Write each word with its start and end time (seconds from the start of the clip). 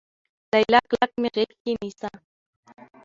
لاليه 0.53 0.81
کلک 0.91 1.11
مې 1.21 1.29
غېږ 1.35 1.51
کې 1.61 1.71
نيسه 1.81 2.09